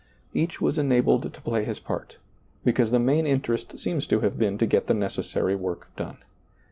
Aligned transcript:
Each 0.33 0.59
was 0.59 0.79
enabled 0.79 1.31
to 1.31 1.41
play 1.41 1.63
his 1.63 1.79
part, 1.79 2.17
because 2.65 2.89
the 2.89 2.97
main 2.97 3.27
interest 3.27 3.77
seems 3.77 4.07
to 4.07 4.21
have 4.21 4.35
been 4.39 4.57
to 4.57 4.65
get 4.65 4.87
the 4.87 4.95
necessary 4.95 5.55
work 5.55 5.95
done. 5.95 6.17